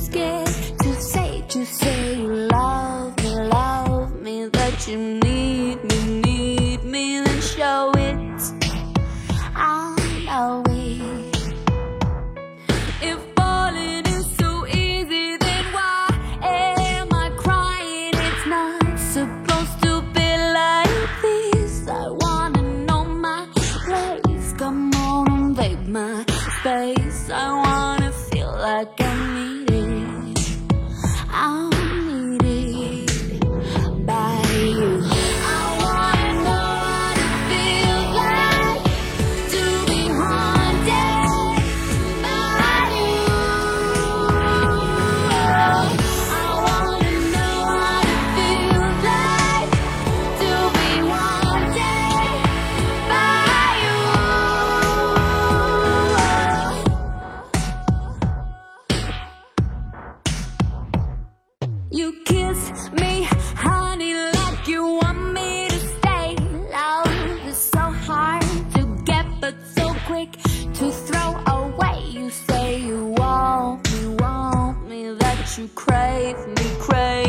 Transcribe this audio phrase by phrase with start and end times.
[0.00, 0.46] scared
[0.82, 7.20] to say, to say you love me, love me, that you need me, need me,
[7.20, 8.42] then show it.
[9.54, 9.94] I
[10.26, 11.36] know it.
[13.02, 16.08] If falling is so easy, then why
[16.42, 18.14] am I crying?
[18.28, 20.28] It's not supposed to be
[20.60, 21.88] like this.
[21.88, 23.46] I wanna know my
[23.84, 24.52] place.
[24.54, 26.24] Come on, invade my
[26.58, 27.30] space.
[27.30, 29.59] I wanna feel like I need
[61.90, 62.12] you.
[62.24, 63.24] Kiss me,
[63.56, 66.36] honey, like you want me to stay.
[66.72, 68.42] Love is so hard
[68.74, 70.32] to get, but so quick
[70.74, 72.04] to throw away.
[72.08, 77.19] You say you want me, want me, that you crave me, crave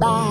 [0.00, 0.27] bye.